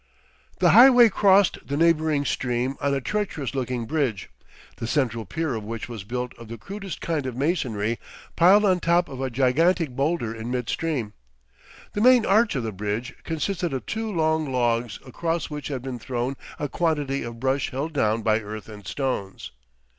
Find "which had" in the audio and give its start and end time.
15.51-15.83